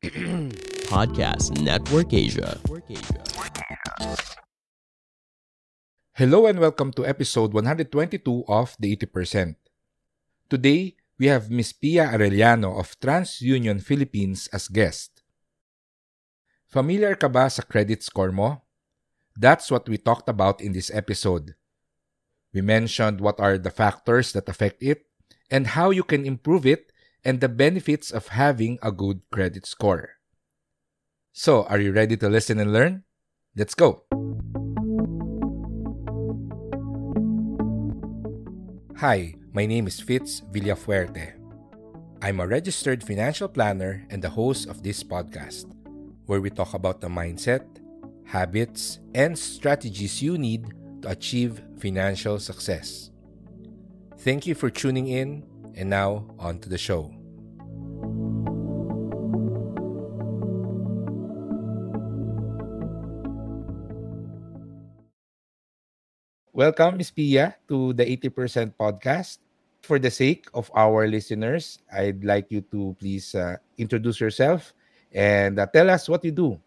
[0.00, 2.56] Podcast Network Asia.
[6.16, 9.60] Hello and welcome to episode 122 of The 80%.
[10.48, 11.76] Today, we have Ms.
[11.76, 15.20] Pia Arellano of TransUnion Philippines as guest.
[16.64, 18.64] Familiar ka ba sa credit score mo?
[19.36, 21.52] That's what we talked about in this episode.
[22.56, 25.04] We mentioned what are the factors that affect it
[25.52, 26.89] and how you can improve it
[27.24, 30.20] and the benefits of having a good credit score.
[31.32, 33.04] So, are you ready to listen and learn?
[33.56, 34.04] Let's go!
[38.98, 41.32] Hi, my name is Fitz Villafuerte.
[42.22, 45.72] I'm a registered financial planner and the host of this podcast,
[46.26, 47.64] where we talk about the mindset,
[48.24, 53.10] habits, and strategies you need to achieve financial success.
[54.18, 57.12] Thank you for tuning in, and now on to the show.
[66.60, 67.10] Welcome, Ms.
[67.10, 69.38] Pia, to the 80% podcast.
[69.80, 74.74] For the sake of our listeners, I'd like you to please uh, introduce yourself
[75.08, 76.60] and uh, tell us what you do.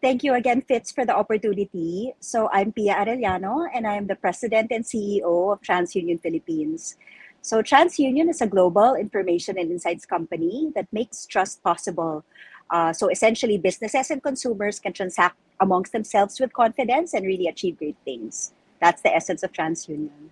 [0.00, 2.14] Thank you again, Fitz, for the opportunity.
[2.20, 6.96] So I'm Pia Arellano, and I am the President and CEO of TransUnion Philippines.
[7.42, 12.24] So TransUnion is a global information and insights company that makes trust possible.
[12.70, 17.78] Uh, so essentially, businesses and consumers can transact amongst themselves with confidence and really achieve
[17.78, 18.52] great things.
[18.80, 20.30] That's the essence of TransUnion.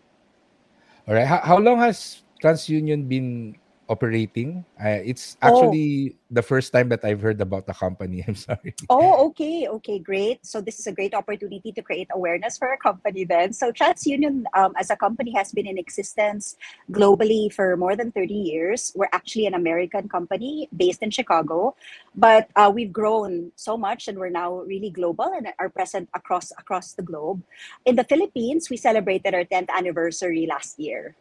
[1.08, 1.26] All right.
[1.26, 3.56] How, how long has TransUnion been
[3.88, 4.64] operating?
[4.78, 8.24] Uh, it's actually the first time that I've heard about the company.
[8.28, 8.74] I'm sorry.
[8.91, 10.44] Oh, okay, okay, great.
[10.44, 13.52] So this is a great opportunity to create awareness for a company then.
[13.52, 16.56] So TransUnion um, as a company has been in existence
[16.91, 18.92] globally for more than 30 years.
[18.94, 21.76] We're actually an American company based in Chicago,
[22.14, 26.52] but uh, we've grown so much and we're now really global and are present across
[26.58, 27.42] across the globe.
[27.84, 31.14] In the Philippines, we celebrated our 10th anniversary last year.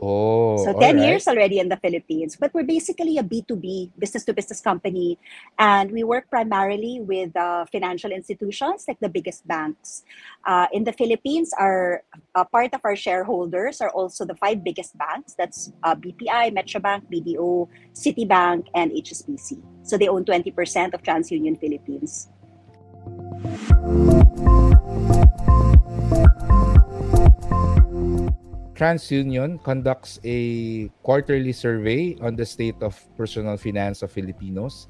[0.00, 1.04] Oh, So 10 right.
[1.06, 5.18] years already in the Philippines, but we're basically a B2B, business to business company.
[5.58, 10.02] And we work primarily with uh, financial institutions like the biggest banks.
[10.44, 12.02] Uh, in the Philippines, our
[12.34, 17.06] uh, part of our shareholders are also the five biggest banks that's uh, BPI, Metrobank,
[17.06, 19.62] BDO, Citibank, and HSBC.
[19.82, 22.28] So they own 20% of TransUnion Philippines.
[28.82, 34.88] TransUnion conducts a quarterly survey on the state of personal finance of Filipinos.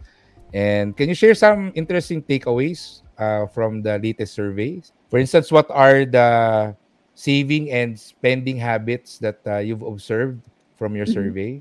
[0.54, 4.92] And can you share some interesting takeaways uh, from the latest surveys?
[5.10, 6.74] For instance, what are the
[7.14, 10.40] saving and spending habits that uh, you've observed
[10.76, 11.12] from your Mhm.
[11.12, 11.52] survey?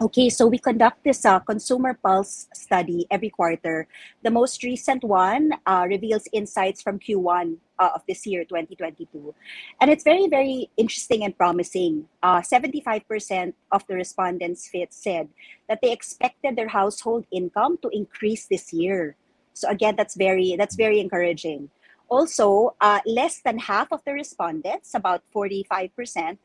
[0.00, 3.88] Okay, so we conduct this uh, consumer pulse study every quarter.
[4.22, 9.34] The most recent one uh, reveals insights from Q1 uh, of this year, 2022.
[9.80, 12.06] And it's very, very interesting and promising.
[12.22, 15.28] Uh, 75% of the respondents said
[15.68, 19.16] that they expected their household income to increase this year.
[19.52, 21.70] So again, that's very that's very encouraging.
[22.08, 26.38] Also, uh, less than half of the respondents, about 45%,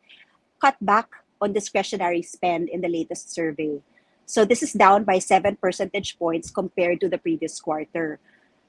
[0.59, 3.83] cut back on discretionary spend in the latest survey.
[4.25, 8.19] So this is down by seven percentage points compared to the previous quarter.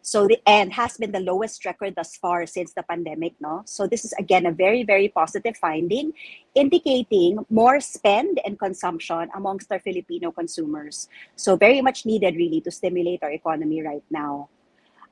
[0.05, 3.63] So the end has been the lowest record thus far since the pandemic, no?
[3.65, 6.13] So this is again a very, very positive finding,
[6.55, 11.09] indicating more spend and consumption amongst our Filipino consumers.
[11.37, 14.51] So very much needed really to stimulate our economy right now.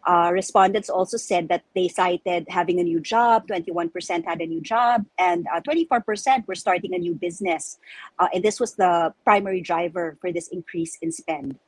[0.05, 4.61] Uh, respondents also said that they cited having a new job, 21% had a new
[4.61, 7.79] job, and uh, 24% were starting a new business.
[8.19, 11.59] Uh, and this was the primary driver for this increase in spend.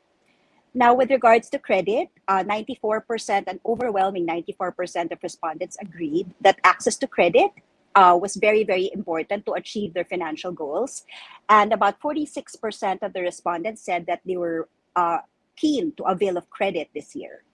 [0.77, 6.97] Now, with regards to credit, uh, 94%, an overwhelming 94% of respondents agreed that access
[6.97, 7.53] to credit
[7.95, 11.05] uh, was very, very important to achieve their financial goals.
[11.49, 15.19] And about 46% of the respondents said that they were uh,
[15.55, 17.45] keen to avail of credit this year.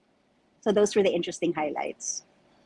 [0.61, 2.25] So those were the interesting highlights.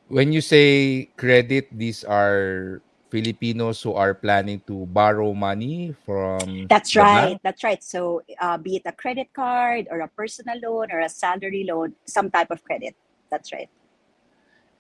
[0.09, 6.97] When you say credit, these are Filipinos who are planning to borrow money from That's
[6.97, 7.39] right.
[7.43, 7.83] That's right.
[7.83, 11.95] So, uh, be it a credit card or a personal loan or a salary loan,
[12.07, 12.95] some type of credit.
[13.31, 13.71] That's right.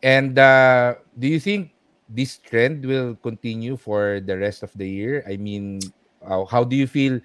[0.03, 1.73] And uh, do you think
[2.09, 5.25] this trend will continue for the rest of the year?
[5.27, 5.81] I mean,
[6.21, 7.21] uh, how do you feel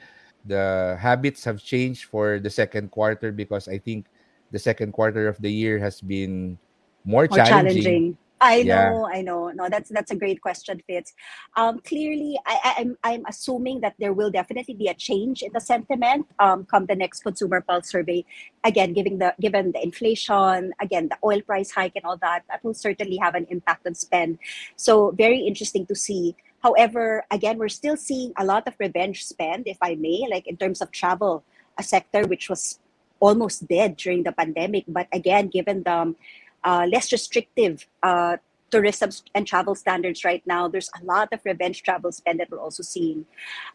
[0.45, 3.31] the habits have changed for the second quarter?
[3.31, 4.07] Because I think
[4.51, 6.57] the second quarter of the year has been
[7.05, 7.83] more More challenging.
[7.83, 8.17] challenging.
[8.41, 8.95] I Yeah.
[8.95, 9.49] know, I know.
[9.51, 11.11] No, that's that's a great question, Fitz.
[11.59, 15.51] Um, clearly, I, I, I'm I'm assuming that there will definitely be a change in
[15.51, 18.23] the sentiment um, come the next consumer pulse survey.
[18.63, 22.63] Again, given the given the inflation, again the oil price hike and all that, that
[22.63, 24.39] will certainly have an impact on spend.
[24.77, 26.35] So very interesting to see.
[26.63, 30.55] However, again, we're still seeing a lot of revenge spend, if I may, like in
[30.55, 31.43] terms of travel,
[31.77, 32.79] a sector which was
[33.19, 34.85] almost dead during the pandemic.
[34.87, 36.15] But again, given the
[36.63, 38.37] uh, less restrictive uh,
[38.69, 42.59] tourism and travel standards right now, there's a lot of revenge travel spend that we're
[42.59, 43.25] also seeing.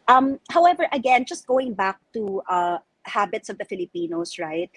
[0.07, 4.69] Um, however, again, just going back to uh, habits of the Filipinos, right?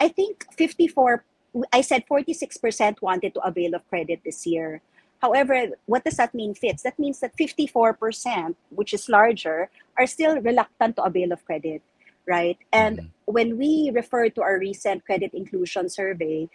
[0.00, 1.24] I think 54,
[1.72, 4.82] I said 46% wanted to avail of credit this year.
[5.20, 6.82] However, what does that mean, Fitz?
[6.82, 11.82] That means that 54%, which is larger, are still reluctant to avail of credit,
[12.26, 12.58] right?
[12.72, 13.08] And Mhm.
[13.26, 16.48] when we refer to our recent credit inclusion survey,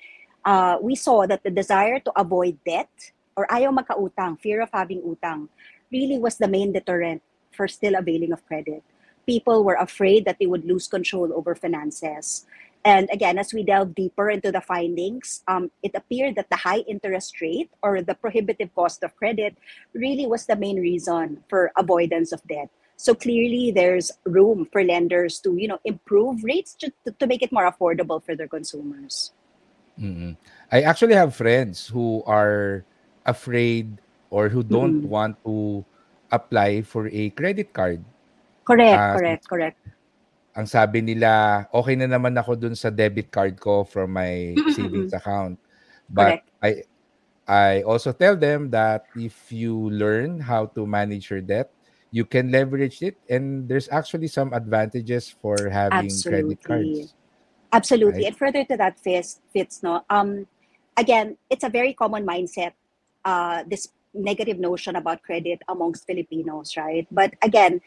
[0.46, 2.92] uh, we saw that the desire to avoid debt
[3.36, 5.48] or ayaw magkautang, fear of having utang,
[5.92, 7.22] really was the main deterrent
[7.52, 8.84] for still availing of credit.
[9.26, 12.46] People were afraid that they would lose control over finances.
[12.84, 16.82] And again, as we delve deeper into the findings, um, it appeared that the high
[16.90, 19.56] interest rate or the prohibitive cost of credit
[19.94, 22.74] really was the main reason for avoidance of debt.
[23.02, 27.50] So clearly, there's room for lenders to, you know, improve rates to, to, make it
[27.50, 29.34] more affordable for their consumers.
[29.98, 30.38] Mm-mm.
[30.70, 32.86] I actually have friends who are
[33.26, 33.98] afraid
[34.30, 35.10] or who don't Mm-mm.
[35.10, 35.82] want to
[36.30, 38.06] apply for a credit card.
[38.70, 39.78] Correct, Ah, correct, correct.
[40.54, 45.10] Ang sabi nila, okay na naman ako dun sa debit card ko from my savings
[45.10, 45.58] account.
[46.06, 46.46] But Correct.
[46.62, 46.86] I
[47.50, 51.74] I also tell them that if you learn how to manage your debt,
[52.12, 56.60] you can leverage it and there's actually some advantages for having credit Absolutely.
[56.60, 57.16] cards,
[57.72, 58.24] Absolutely.
[58.24, 58.28] right?
[58.28, 60.46] And further to that, Fitz, fits no, um,
[60.98, 62.74] again, it's a very common mindset,
[63.24, 67.08] uh, this negative notion about credit amongst Filipinos, right?
[67.12, 67.80] But again,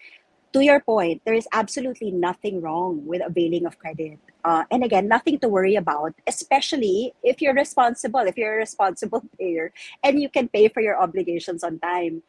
[0.55, 4.19] to your point, there is absolutely nothing wrong with availing of credit.
[4.45, 9.23] Uh, and again, nothing to worry about, especially if you're responsible, if you're a responsible
[9.39, 9.73] payer
[10.03, 12.23] and you can pay for your obligations on time.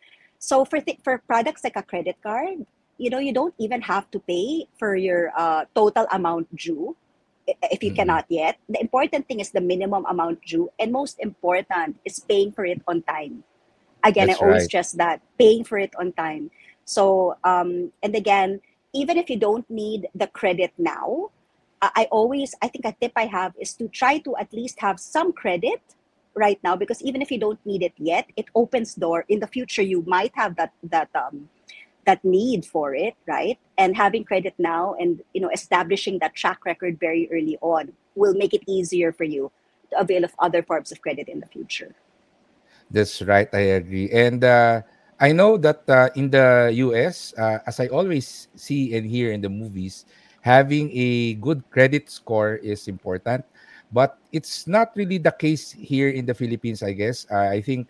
[0.46, 2.70] So for th- for products like a credit card,
[3.02, 6.94] you know, you don't even have to pay for your uh, total amount due
[7.74, 7.98] if you Mm-mm.
[7.98, 8.62] cannot yet.
[8.70, 12.82] The important thing is the minimum amount due, and most important is paying for it
[12.86, 13.44] on time.
[14.06, 14.70] Again, I always right.
[14.70, 16.52] stress that paying for it on time.
[16.86, 18.62] So, um, and again,
[18.94, 21.34] even if you don't need the credit now,
[21.82, 24.80] I I always, I think a tip I have is to try to at least
[24.86, 25.82] have some credit
[26.36, 29.48] right now because even if you don't need it yet, it opens door in the
[29.48, 29.82] future.
[29.82, 31.50] You might have that that um,
[32.06, 33.58] that need for it, right?
[33.78, 38.34] And having credit now and you know establishing that track record very early on will
[38.34, 39.52] make it easier for you
[39.92, 41.96] to avail of other forms of credit in the future.
[42.92, 43.50] That's right.
[43.54, 44.10] I agree.
[44.12, 44.82] And uh,
[45.20, 49.42] I know that uh, in the US, uh, as I always see and hear in
[49.42, 50.06] the movies,
[50.42, 53.44] having a good credit score is important.
[53.96, 57.24] But it's not really the case here in the Philippines, I guess.
[57.32, 57.88] Uh, I think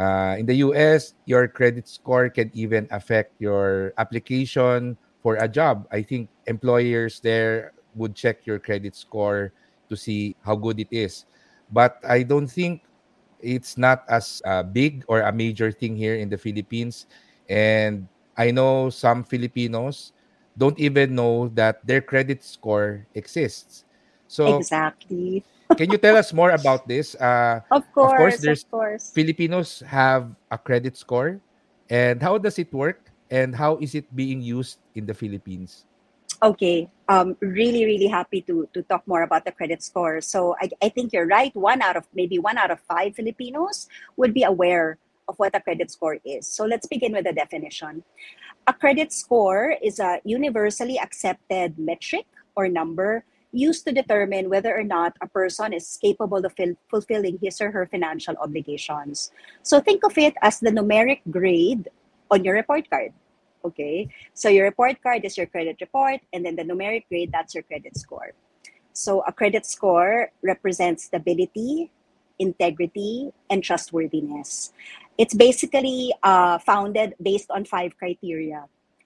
[0.00, 5.84] uh, in the US, your credit score can even affect your application for a job.
[5.92, 9.52] I think employers there would check your credit score
[9.92, 11.28] to see how good it is.
[11.68, 12.80] But I don't think
[13.44, 17.04] it's not as uh, big or a major thing here in the Philippines.
[17.52, 18.08] And
[18.40, 20.16] I know some Filipinos
[20.56, 23.84] don't even know that their credit score exists.
[24.32, 25.44] So, Exactly.
[25.76, 27.12] can you tell us more about this?
[27.16, 29.12] Uh, Of of course, course, there's of course.
[29.12, 31.40] Filipinos have a credit score.
[31.90, 33.12] And how does it work?
[33.30, 35.84] And how is it being used in the Philippines?
[36.42, 36.88] Okay.
[37.08, 40.20] Um, really, really happy to to talk more about the credit score.
[40.24, 41.52] So I, I think you're right.
[41.54, 43.86] One out of maybe one out of five Filipinos
[44.16, 44.98] would be aware
[45.28, 46.48] of what a credit score is.
[46.48, 48.02] So let's begin with the definition.
[48.66, 54.82] A credit score is a universally accepted metric or number used to determine whether or
[54.82, 59.30] not a person is capable of fil- fulfilling his or her financial obligations.
[59.62, 61.88] So think of it as the numeric grade
[62.30, 63.12] on your report card.
[63.64, 64.08] Okay.
[64.34, 67.62] So your report card is your credit report, and then the numeric grade, that's your
[67.62, 68.32] credit score.
[68.92, 71.90] So a credit score represents stability,
[72.38, 74.72] integrity, and trustworthiness.
[75.16, 78.64] It's basically uh, founded based on five criteria.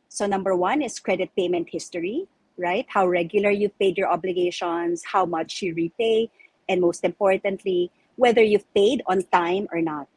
[0.08, 2.26] So, number one is credit payment history,
[2.58, 2.86] right?
[2.88, 6.30] How regular you've paid your obligations, how much you repay,
[6.68, 10.08] and most importantly, whether you've paid on time or not.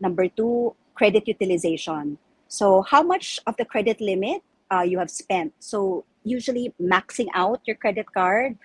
[0.00, 2.18] Number two, credit utilization.
[2.48, 4.42] So, how much of the credit limit
[4.72, 5.52] uh, you have spent?
[5.58, 8.58] So, usually maxing out your credit card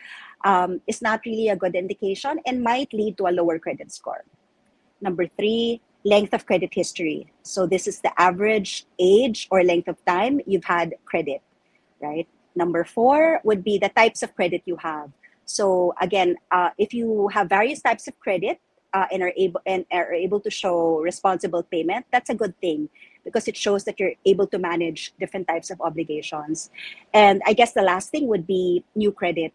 [0.44, 4.24] um, is not really a good indication and might lead to a lower credit score.
[5.02, 7.32] Number three, length of credit history.
[7.42, 11.42] So this is the average age or length of time you've had credit,
[12.00, 12.28] right?
[12.56, 15.12] Number four would be the types of credit you have.
[15.46, 18.60] So again, uh, if you have various types of credit
[18.94, 22.90] uh, and are able and are able to show responsible payment, that's a good thing
[23.24, 26.70] because it shows that you're able to manage different types of obligations.
[27.14, 29.54] And I guess the last thing would be new credit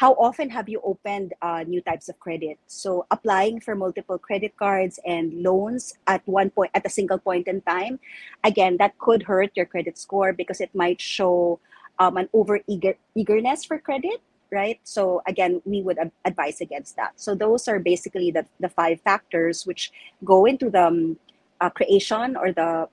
[0.00, 4.56] how often have you opened uh, new types of credit so applying for multiple credit
[4.56, 8.00] cards and loans at one point at a single point in time
[8.42, 11.60] again that could hurt your credit score because it might show
[12.00, 14.80] um, an over eager eagerness for credit right?
[14.84, 17.12] So again we would ad- advise against that.
[17.20, 19.92] So those are basically the, the five factors which
[20.24, 21.18] go into the um,
[21.60, 22.88] uh, creation or the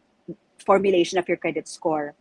[0.65, 2.13] formulation of your credit score.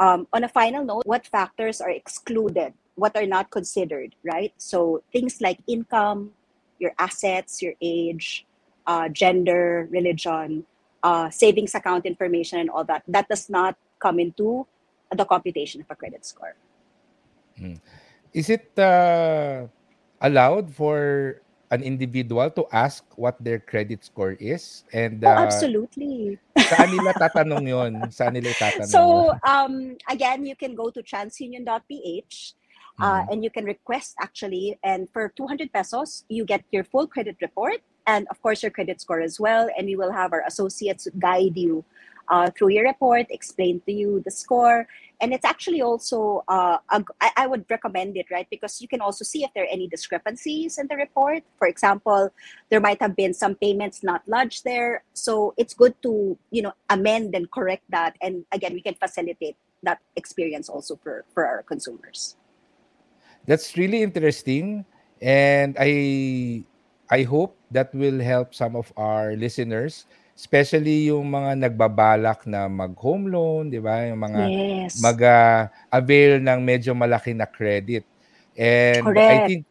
[0.00, 4.52] Um, on a final note what factors are excluded what are not considered, right?
[4.58, 6.32] So things like income,
[6.78, 8.44] your assets, your age,
[8.86, 10.66] uh, gender, religion,
[11.02, 14.66] uh, savings account information, and all that, that does not come into
[15.14, 16.54] the computation of a credit score.
[17.56, 17.80] Hmm.
[18.32, 19.66] Is it uh,
[20.20, 24.84] allowed for an individual to ask what their credit score is?
[24.92, 26.38] And oh, uh, oh, absolutely.
[26.56, 27.92] saan nila tatanong yon?
[28.12, 28.88] Saan nila tatanong?
[28.92, 32.58] So, um, again, you can go to transunion.ph
[33.00, 33.32] uh, mm-hmm.
[33.32, 37.80] and you can request actually and for 200 pesos you get your full credit report
[38.06, 41.56] and of course your credit score as well and we will have our associates guide
[41.56, 41.84] you
[42.30, 44.86] uh, through your report explain to you the score.
[45.20, 47.04] And it's actually also uh, a,
[47.36, 48.46] I, would recommend it right?
[48.50, 51.42] Because you can also see if there are any discrepancies in the report.
[51.58, 52.30] For example
[52.70, 55.02] there might have been some payments not lodged there.
[55.14, 58.16] So it's good to you know amend and correct that.
[58.22, 62.36] And again we can facilitate that experience also for for our consumers.
[63.46, 64.84] That's really interesting.
[65.20, 66.64] And I
[67.10, 70.04] I hope that will help some of our listeners
[70.38, 74.06] especially yung mga nagbabalak na mag-home loan, 'di ba?
[74.06, 75.02] Yung mga yes.
[75.02, 78.06] mag-avail ng medyo malaki na credit.
[78.54, 79.26] And Correct.
[79.26, 79.62] I think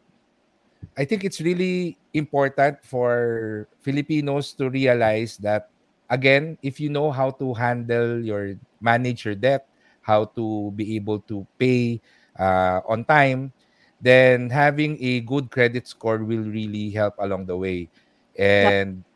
[0.92, 5.72] I think it's really important for Filipinos to realize that
[6.12, 9.64] again, if you know how to handle your manage your debt,
[10.04, 11.96] how to be able to pay
[12.36, 13.56] uh, on time,
[14.04, 17.88] then having a good credit score will really help along the way.
[18.36, 19.07] And yep.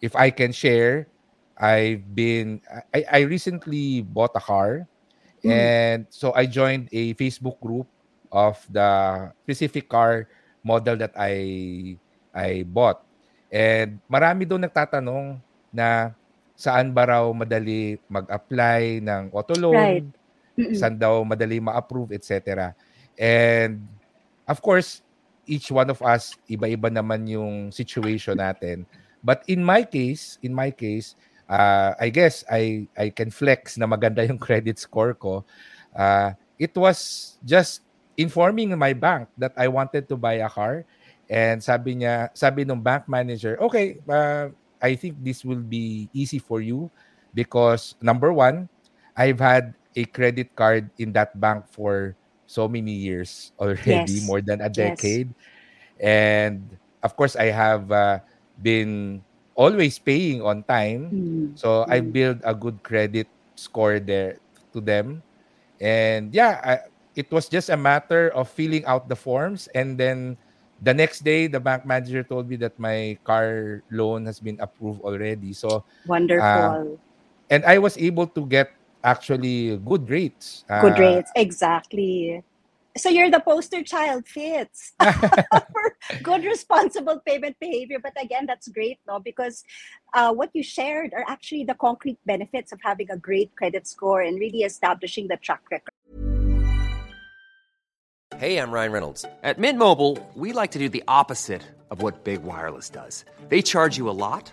[0.00, 1.08] If I can share,
[1.56, 2.60] I've been
[2.92, 4.84] I, I recently bought a car
[5.40, 5.50] mm.
[5.50, 7.88] and so I joined a Facebook group
[8.28, 10.28] of the specific car
[10.60, 11.96] model that I
[12.36, 13.00] I bought.
[13.48, 15.40] And marami doon nagtatanong
[15.72, 16.12] na
[16.52, 20.06] saan ba raw madali mag-apply ng auto loan, right.
[20.76, 22.72] saan daw madali ma-approve, etc.
[23.16, 23.86] And
[24.44, 25.00] of course,
[25.46, 28.84] each one of us, iba-iba naman yung situation natin.
[29.22, 31.16] But in my case, in my case,
[31.48, 35.44] uh, I guess I I can flex na maganda yung credit score ko.
[35.96, 37.82] Uh, it was just
[38.16, 40.84] informing my bank that I wanted to buy a car
[41.28, 44.48] and sabi niya sabi ng bank manager okay uh,
[44.80, 46.88] I think this will be easy for you
[47.36, 48.72] because number one
[49.16, 52.14] I've had a credit card in that bank for
[52.46, 54.26] so many years already, yes.
[54.26, 55.32] more than a decade.
[55.32, 56.04] Yes.
[56.04, 58.20] And of course, I have uh,
[58.60, 59.22] been
[59.54, 61.10] always paying on time.
[61.12, 61.58] Mm.
[61.58, 61.86] So.
[61.88, 64.38] I build a good credit score there
[64.72, 65.22] to them.
[65.80, 66.74] And yeah, I,
[67.16, 69.68] it was just a matter of filling out the forms.
[69.74, 70.36] And then
[70.80, 75.00] the next day, the bank manager told me that my car loan has been approved
[75.00, 75.52] already.
[75.52, 76.44] So wonderful.
[76.44, 76.84] Uh,
[77.48, 78.68] and I was able to get
[79.04, 80.64] actually good rates.
[80.80, 82.42] Good uh, rates, exactly.
[82.96, 87.98] So you're the poster child, Fitz for good responsible payment behavior.
[88.02, 89.20] But again, that's great, no?
[89.20, 89.64] Because
[90.14, 94.22] uh, what you shared are actually the concrete benefits of having a great credit score
[94.22, 95.90] and really establishing the track record.
[98.36, 99.24] Hey, I'm Ryan Reynolds.
[99.42, 103.24] At Mint Mobile, we like to do the opposite of what Big Wireless does.
[103.48, 104.52] They charge you a lot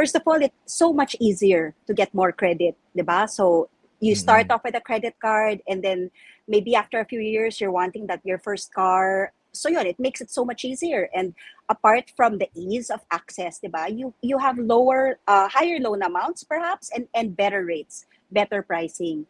[0.00, 3.28] First of all, it's so much easier to get more credit, diba?
[3.28, 3.68] So
[4.00, 4.54] you start Mm-mm.
[4.56, 6.10] off with a credit card and then
[6.48, 9.34] maybe after a few years, you're wanting that your first car.
[9.52, 11.10] So yun, it makes it so much easier.
[11.12, 11.34] And
[11.68, 16.44] apart from the ease of access, diba, you, you have lower, uh, higher loan amounts
[16.44, 19.26] perhaps and, and better rates, better pricing.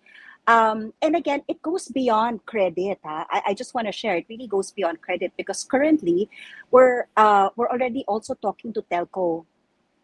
[0.47, 3.03] Um, and again, it goes beyond credit.
[3.05, 3.27] ah.
[3.29, 4.15] I, I just want to share.
[4.23, 6.31] It really goes beyond credit because currently,
[6.71, 9.47] we're uh, we're already also talking to telco,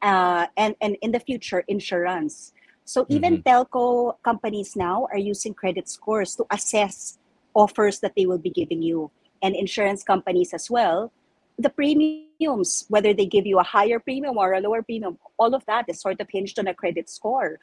[0.03, 2.53] uh, and and in the future, insurance.
[2.85, 7.19] So even telco companies now are using credit scores to assess
[7.53, 9.11] offers that they will be giving you,
[9.43, 11.11] and insurance companies as well.
[11.59, 15.65] The premiums, whether they give you a higher premium or a lower premium, all of
[15.67, 17.59] that is sort of hinged on a credit score.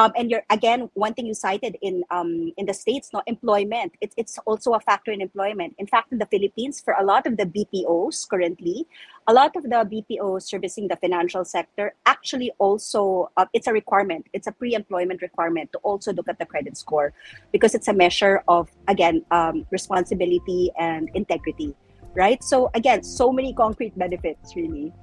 [0.00, 3.92] Um, and you're again one thing you cited in um, in the states, no employment.
[4.00, 5.74] It's it's also a factor in employment.
[5.76, 8.86] In fact, in the Philippines, for a lot of the BPOs currently,
[9.28, 14.24] a lot of the BPOs servicing the financial sector actually also uh, it's a requirement.
[14.32, 17.12] It's a pre-employment requirement to also look at the credit score
[17.52, 21.74] because it's a measure of again um, responsibility and integrity,
[22.14, 22.42] right?
[22.42, 24.94] So again, so many concrete benefits really.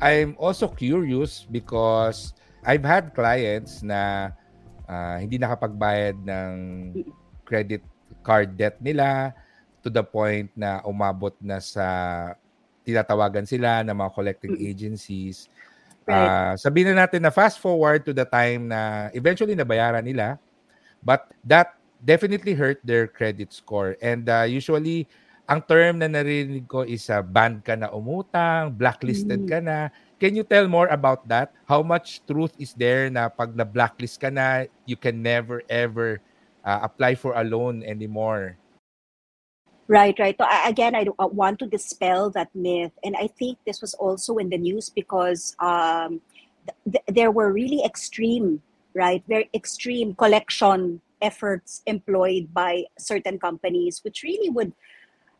[0.00, 2.32] I'm also curious because
[2.64, 4.32] I've had clients na
[4.88, 6.52] ah, hindi nakapagbayad ng
[7.44, 7.84] credit
[8.24, 9.36] card debt nila
[9.84, 11.86] to the point na umabot na sa
[12.84, 15.48] tinatawagan sila ng mga collecting agencies.
[16.08, 16.28] Right.
[16.28, 20.40] Ah, sabihin na natin na fast forward to the time na eventually nabayaran nila
[21.04, 25.04] but that definitely hurt their credit score and ah, usually
[25.50, 29.50] ang term na narinig ko is uh, banned ka na umutang, blacklisted Mm.
[29.50, 29.90] ka na.
[30.22, 31.50] Can you tell more about that?
[31.66, 36.22] How much truth is there na pag na-blacklist ka na, you can never ever
[36.62, 38.54] uh, apply for a loan anymore?
[39.90, 40.38] Right, right.
[40.38, 44.38] So again, I don't- want to dispel that myth, and I think this was also
[44.38, 46.22] in the news because um,
[46.86, 48.62] th- there were really extreme,
[48.94, 54.70] right, very extreme collection efforts employed by certain companies, which really would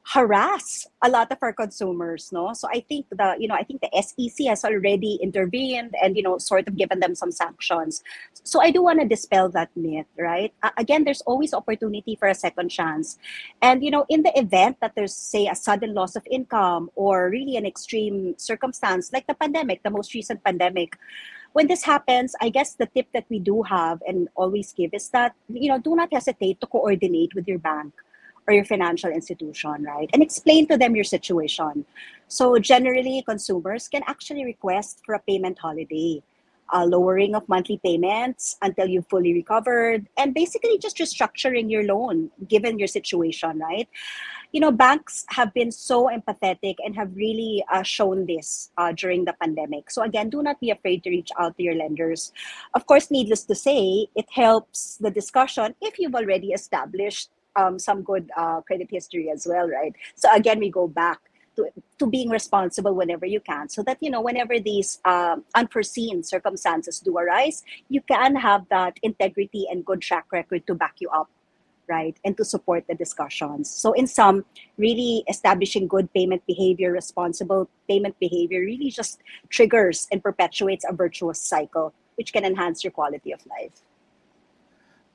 [0.02, 2.52] harass a lot of our consumers no?
[2.54, 6.22] So i think the you know i think the SEC has already intervened and you
[6.22, 8.02] know sort of given them some sanctions.
[8.42, 10.52] So i do want to dispel that myth right?
[10.62, 13.18] Uh, again there's always opportunity for a second chance.
[13.62, 17.28] And you know in the event that there's say a sudden loss of income or
[17.30, 20.96] really an extreme circumstance like the pandemic the most recent pandemic
[21.52, 25.08] when this happens i guess the tip that we do have and always give is
[25.10, 27.92] that you know do not hesitate to coordinate with your bank
[28.46, 30.08] or your financial institution, right?
[30.12, 31.84] And explain to them your situation.
[32.28, 36.22] So generally, consumers can actually request for a payment holiday,
[36.72, 42.30] a lowering of monthly payments until you've fully recovered, and basically just restructuring your loan
[42.48, 43.88] given your situation, right?
[44.52, 49.24] You know, banks have been so empathetic and have really uh, shown this uh, during
[49.24, 49.90] the pandemic.
[49.90, 52.32] So again, do not be afraid to reach out to your lenders.
[52.74, 58.02] Of course, needless to say, it helps the discussion if you've already established um, some
[58.02, 59.94] good uh, credit history as well, right?
[60.14, 61.20] So again, we go back
[61.56, 66.22] to, to being responsible whenever you can, so that you know whenever these um, unforeseen
[66.22, 71.08] circumstances do arise, you can have that integrity and good track record to back you
[71.10, 71.28] up,
[71.88, 73.68] right, and to support the discussions.
[73.68, 74.44] So in sum,
[74.78, 81.40] really establishing good payment behavior, responsible payment behavior, really just triggers and perpetuates a virtuous
[81.40, 83.82] cycle, which can enhance your quality of life.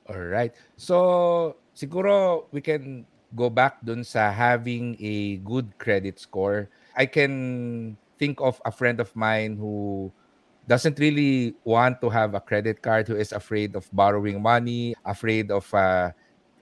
[0.08, 0.54] All right.
[0.76, 3.04] So, siguro we can
[3.36, 6.72] go back dun sa having a good credit score.
[6.96, 10.08] I can think of a friend of mine who
[10.66, 15.52] doesn't really want to have a credit card, who is afraid of borrowing money, afraid
[15.52, 16.10] of uh,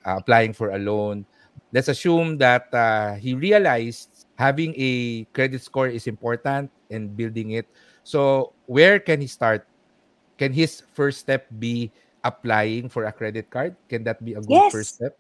[0.05, 1.25] uh, applying for a loan.
[1.73, 7.67] Let's assume that uh, he realized having a credit score is important and building it.
[8.03, 9.67] So, where can he start?
[10.37, 11.93] Can his first step be
[12.25, 13.77] applying for a credit card?
[13.89, 14.73] Can that be a good Yes.
[14.73, 15.17] first step?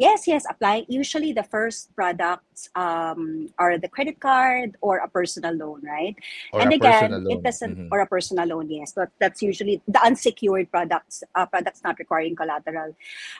[0.00, 0.86] Yes, yes, applying.
[0.88, 6.16] Usually the first products um, are the credit card or a personal loan, right?
[6.54, 7.88] Or and a again, it doesn't, Mhm.
[7.92, 8.96] or a personal loan, yes.
[8.96, 12.96] But that's usually the unsecured products, uh, products not requiring collateral.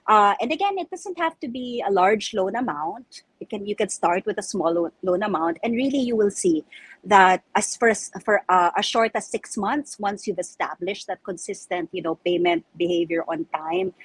[0.06, 3.24] Uh, and again, it doesn't have to be a large loan amount.
[3.40, 6.34] You can you can start with a small loan, loan amount, and really you will
[6.44, 6.60] see
[7.04, 7.88] that as for
[8.20, 12.68] for uh, as short as six months, once you've established that consistent, you know, payment
[12.76, 13.96] behavior on time,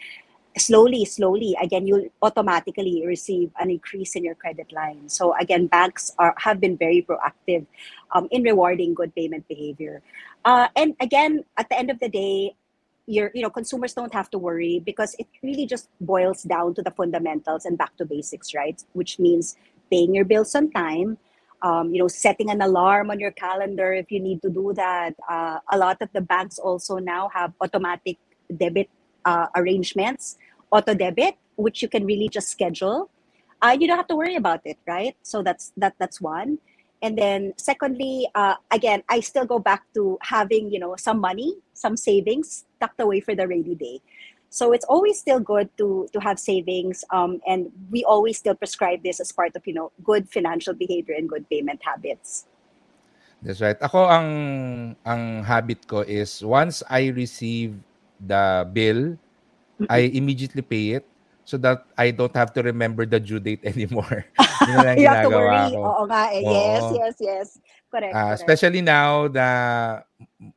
[0.58, 5.10] slowly, slowly, again, you'll automatically receive an increase in your credit line.
[5.10, 7.66] So again, banks are have been very proactive
[8.12, 10.02] um, in rewarding good payment behavior.
[10.44, 12.56] Uh, and again, at the end of the day,
[13.08, 16.82] your you know consumers don't have to worry because it really just boils down to
[16.82, 18.82] the fundamentals and back to basics, right?
[18.94, 19.58] Which means
[19.92, 21.18] paying your bills on time.
[21.62, 25.16] Um, you know, setting an alarm on your calendar if you need to do that.
[25.28, 28.18] Uh, a lot of the banks also now have automatic
[28.56, 28.90] debit
[29.26, 30.38] uh, arrangements,
[30.72, 33.10] auto debit, which you can really just schedule.
[33.62, 35.16] Uh, you don't have to worry about it, right?
[35.24, 35.96] So that's that.
[35.98, 36.60] That's one.
[37.02, 41.56] And then secondly, uh, again, I still go back to having you know some money,
[41.74, 44.02] some savings tucked away for the rainy day.
[44.50, 49.04] So it's always still good to to have savings, um, and we always still prescribe
[49.04, 52.48] this as part of you know good financial behavior and good payment habits.
[53.44, 53.78] That's right.
[53.78, 54.30] Ako ang
[55.04, 57.76] ang habit ko is once I receive
[58.18, 59.20] the bill,
[59.90, 61.06] I immediately pay it
[61.46, 64.26] so that I don't have to remember the due date anymore.
[64.68, 65.72] Yun lang you have to worry.
[65.72, 65.82] ko.
[65.84, 66.42] Oo nga eh.
[66.42, 66.98] Yes, Oo.
[66.98, 67.48] yes, yes.
[67.92, 68.14] Correct.
[68.14, 68.40] Uh, correct.
[68.42, 70.10] especially now that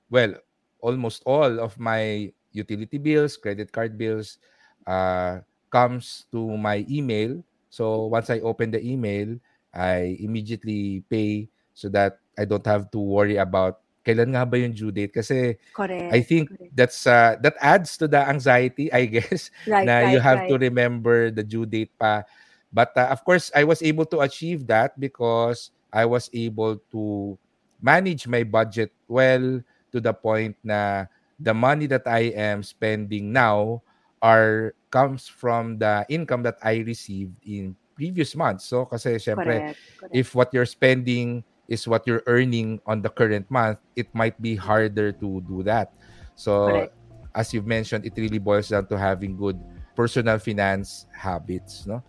[0.08, 0.32] well,
[0.80, 4.38] almost all of my utility bills, credit card bills
[4.86, 7.38] uh, comes to my email.
[7.68, 9.36] So once I open the email,
[9.74, 14.72] I immediately pay so that I don't have to worry about kailan nga ba yung
[14.72, 16.08] due date kasi correct.
[16.08, 16.72] I think correct.
[16.72, 20.56] that's uh, that adds to the anxiety, I guess, right, na right, you have to
[20.56, 20.64] right.
[20.72, 22.24] remember the due date pa.
[22.72, 27.36] But uh, of course, I was able to achieve that because I was able to
[27.84, 29.60] manage my budget well
[29.92, 31.04] to the point na
[31.36, 33.84] the money that I am spending now
[34.24, 38.64] are comes from the income that I received in previous months.
[38.66, 40.14] So kasi syempre, Correct, correct.
[40.16, 44.56] if what you're spending is what you're earning on the current month, it might be
[44.56, 45.92] harder to do that.
[46.34, 46.94] So, Correct.
[47.36, 49.60] as you've mentioned, it really boils down to having good
[49.94, 52.02] personal finance habits, no?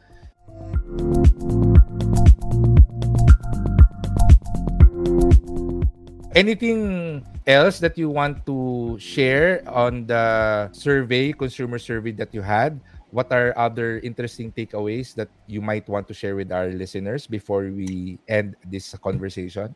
[6.36, 12.80] Anything else that you want to share on the survey, consumer survey that you had?
[13.12, 17.65] What are other interesting takeaways that you might want to share with our listeners before
[17.74, 19.74] we end this conversation?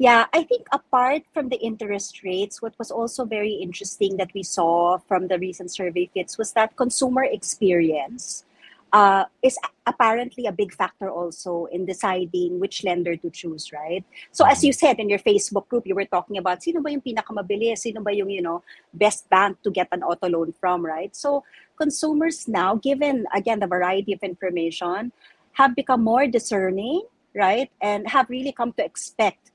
[0.00, 4.42] Yeah, I think apart from the interest rates, what was also very interesting that we
[4.42, 8.44] saw from the recent survey Fitz was that consumer experience
[8.92, 14.04] uh, is apparently a big factor also in deciding which lender to choose, right?
[14.32, 17.02] So as you said in your Facebook group, you were talking about sino ba yung
[17.02, 18.62] pinakamabilis, sino ba yung, you know,
[18.94, 21.14] best bank to get an auto loan from, right?
[21.14, 21.44] So
[21.80, 25.12] consumers now, given again the variety of information,
[25.52, 27.02] have become more discerning,
[27.34, 27.70] right?
[27.80, 29.50] And have really come to expect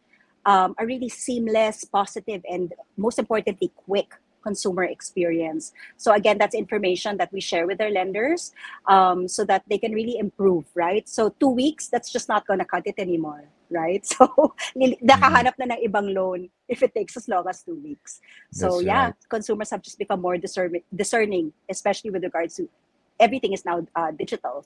[0.46, 4.10] um, a really seamless, positive, and most importantly, quick
[4.45, 5.73] consumer experience.
[5.97, 8.53] So again, that's information that we share with our lenders
[8.86, 11.10] um, so that they can really improve, right?
[11.10, 14.05] So two weeks, that's just not going to cut it anymore, right?
[14.13, 14.29] So
[14.77, 18.21] nil- nakahanap na ng ibang loan if it takes as long as two weeks.
[18.53, 19.29] So That's yeah, right.
[19.29, 22.69] consumers have just become more discerning, discerning, especially with regards to
[23.19, 24.63] everything is now uh, digital.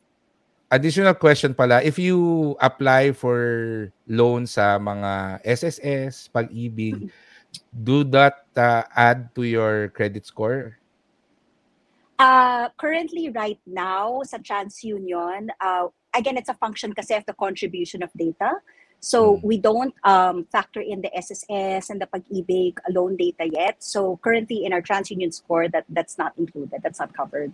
[0.69, 7.09] Additional question pala, if you apply for loan sa mga SSS, Pag-IBIG,
[7.71, 10.77] do that uh, add to your credit score?
[12.19, 18.03] Uh, currently, right now, sa TransUnion, uh, again, it's a function kasi of the contribution
[18.03, 18.59] of data.
[18.99, 19.43] So Mm.
[19.43, 23.79] we don't um, factor in the SSS and the Pag-IBIG loan data yet.
[23.79, 26.83] So currently in our TransUnion score, that that's not included.
[26.83, 27.53] That's not covered.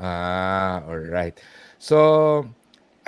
[0.00, 1.36] Ah, all right.
[1.78, 2.48] So,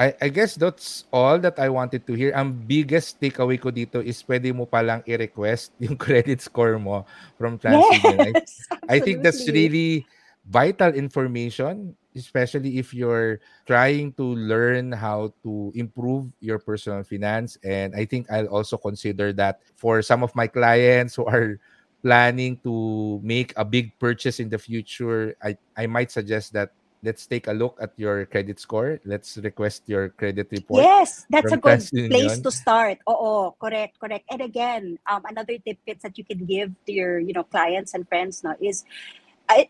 [0.02, 2.34] I, I guess that's all that I wanted to hear.
[2.34, 7.06] Ang biggest takeaway ko dito is pwede mo palang i-request yung credit score mo
[7.38, 8.18] from TransUnion.
[8.18, 10.02] I, Yes, I think that's really
[10.42, 17.54] vital information, especially if you're trying to learn how to improve your personal finance.
[17.62, 21.62] And I think I'll also consider that for some of my clients who are
[22.02, 25.38] planning to make a big purchase in the future.
[25.38, 29.00] I, I might suggest that let's take a look at your credit score.
[29.04, 30.82] Let's request your credit report.
[30.82, 32.98] Yes, that's a good place to start.
[33.10, 34.24] Oo, correct, correct.
[34.30, 38.08] And again, um, another tip that you can give to your, you know, clients and
[38.08, 38.84] friends now is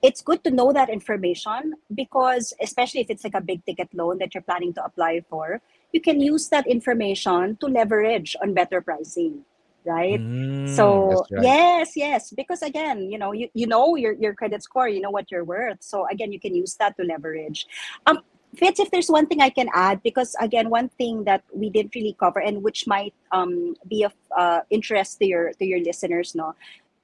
[0.03, 4.19] it's good to know that information because especially if it's like a big ticket loan
[4.19, 5.61] that you're planning to apply for
[5.93, 9.45] you can use that information to leverage on better pricing
[9.85, 11.55] right Mm, so right.
[11.55, 15.11] yes yes because again you know you, you know your, your credit score you know
[15.11, 17.67] what you're worth so again you can use that to leverage
[18.07, 18.19] um
[18.57, 21.95] Fitz, if there's one thing I can add, because again, one thing that we didn't
[21.95, 26.35] really cover and which might um, be of uh, interest to your to your listeners,
[26.35, 26.55] no,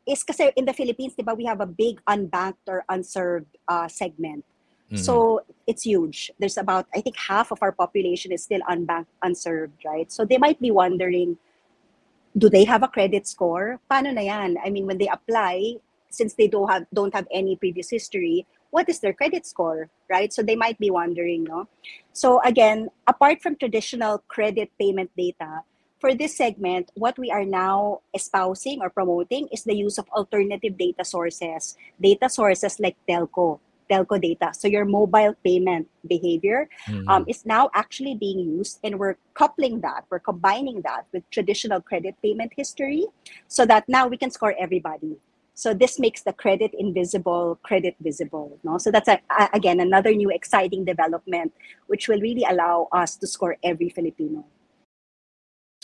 [0.07, 4.45] is kasi in the Philippines, diba, we have a big unbanked or unserved uh, segment.
[4.91, 4.97] Mhm.
[4.99, 6.31] So it's huge.
[6.39, 10.11] There's about I think half of our population is still unbanked, unserved, right?
[10.11, 11.39] So they might be wondering,
[12.39, 13.81] do they have a credit score?
[13.91, 14.57] Paano na yan?
[14.65, 18.89] I mean, when they apply, since they don't have don't have any previous history, what
[18.89, 20.33] is their credit score, right?
[20.33, 21.69] So they might be wondering, no?
[22.13, 25.67] So again, apart from traditional credit payment data,
[25.99, 30.79] for this segment, what we are now espousing or promoting is the use of alternative
[30.79, 33.59] data sources, data sources like telco,
[33.91, 34.53] telco data.
[34.53, 37.09] So your mobile payment behavior Mhm.
[37.09, 41.81] um, is now actually being used, and we're coupling that, we're combining that with traditional
[41.81, 43.07] credit payment history,
[43.49, 45.17] so that now we can score everybody.
[45.59, 48.59] So this makes the credit invisible, credit visible.
[48.63, 51.51] No, so that's a, a- again another new exciting development,
[51.91, 54.47] which will really allow us to score every Filipino.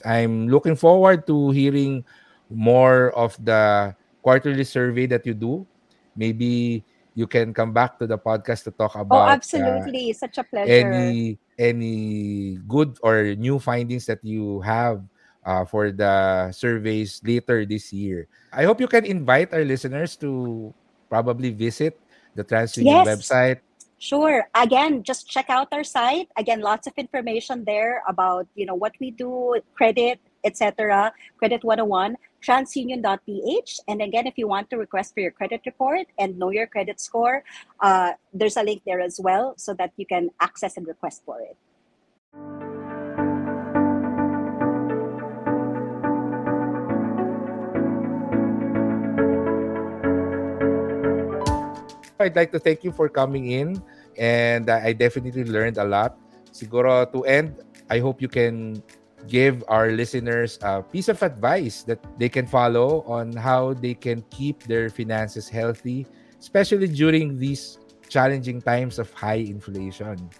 [0.04, 2.04] I'm looking forward to hearing
[2.50, 5.66] more of the quarterly survey that you do.
[6.14, 10.38] Maybe you can come back to the podcast to talk Oh, about uh, absolutely, such
[10.38, 10.72] a pleasure.
[10.72, 15.02] any any good or new findings that you have
[15.46, 18.26] uh, for the surveys later this year.
[18.52, 20.74] I hope you can invite our listeners to
[21.10, 22.00] probably visit
[22.34, 23.06] the TransUnion Yes.
[23.06, 23.60] website.
[23.98, 24.44] Sure.
[24.54, 26.28] Again, just check out our site.
[26.36, 31.12] Again, lots of information there about you know what we do, credit, etc.
[31.38, 33.80] Credit 101, transunion.ph.
[33.88, 37.00] And again, if you want to request for your credit report and know your credit
[37.00, 37.42] score,
[37.80, 41.40] uh, there's a link there as well so that you can access and request for
[41.40, 41.56] it.
[52.20, 53.82] I'd like to thank you for coming in
[54.16, 56.16] and I definitely learned a lot.
[56.52, 57.58] Siguro to end,
[57.90, 58.80] I hope you can
[59.28, 64.22] give our listeners a piece of advice that they can follow on how they can
[64.30, 66.06] keep their finances healthy,
[66.38, 70.30] especially during these challenging times of high inflation.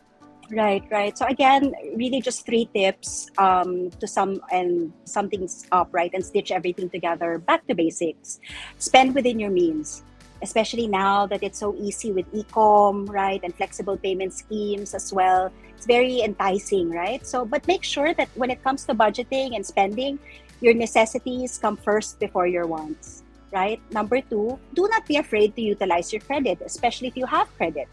[0.51, 1.16] Right, right.
[1.16, 6.25] So again, really just three tips um, to sum and sum things up, right, and
[6.25, 7.38] stitch everything together.
[7.38, 8.40] Back to basics.
[8.79, 10.05] Spend within your means,
[10.44, 15.50] especially now that it's so easy with e-com, right, and flexible payment schemes as well.
[15.74, 17.24] It's very enticing, right?
[17.26, 20.20] So, but make sure that when it comes to budgeting and spending,
[20.61, 23.80] your necessities come first before your wants, right?
[23.90, 27.88] Number two, do not be afraid to utilize your credit, especially if you have credit.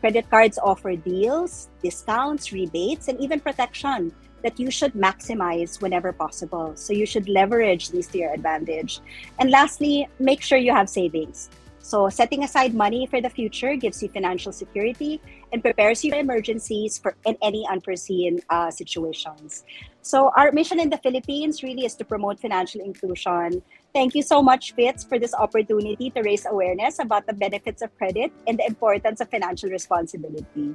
[0.00, 4.12] Credit cards offer deals, discounts, rebates, and even protection
[4.44, 6.76] that you should maximize whenever possible.
[6.76, 9.00] So you should leverage these to your advantage.
[9.40, 11.48] And lastly, make sure you have savings.
[11.84, 15.20] So setting aside money for the future gives you financial security
[15.52, 19.64] and prepares you for emergencies for in any unforeseen uh, situations.
[20.00, 23.60] So our mission in the Philippines really is to promote financial inclusion.
[23.92, 27.94] Thank you so much, Fitz, for this opportunity to raise awareness about the benefits of
[27.98, 30.72] credit and the importance of financial responsibility.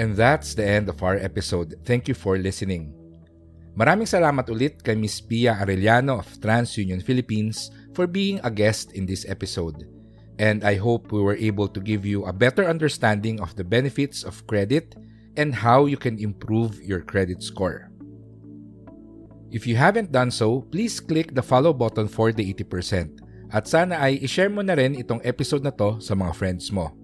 [0.00, 1.76] And that's the end of our episode.
[1.84, 2.96] Thank you for listening.
[3.76, 9.04] Maraming salamat ulit kay Miss Pia Arellano of TransUnion Philippines for being a guest in
[9.04, 9.84] this episode.
[10.40, 14.24] And I hope we were able to give you a better understanding of the benefits
[14.24, 14.96] of credit
[15.36, 17.92] and how you can improve your credit score.
[19.52, 23.20] If you haven't done so, please click the follow button for the 80%.
[23.52, 26.99] At sana ay ishare mo na rin itong episode na to sa mga friends mo.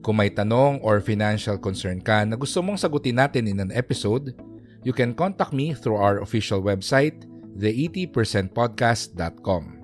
[0.00, 4.32] Kung may tanong or financial concern ka na gusto mong sagutin natin in an episode,
[4.80, 7.28] you can contact me through our official website,
[7.60, 9.80] the80percentpodcast.com.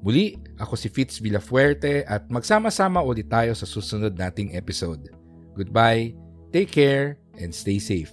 [0.00, 5.12] Muli, ako si Fitz Villafuerte at magsama-sama ulit tayo sa susunod nating episode.
[5.52, 6.16] Goodbye,
[6.52, 8.12] take care, and stay safe.